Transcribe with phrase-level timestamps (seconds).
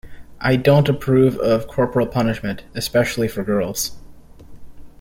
[0.39, 3.97] I don't approve of corporal punishment, especially for girls.